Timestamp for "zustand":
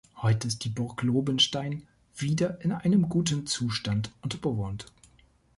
3.45-4.11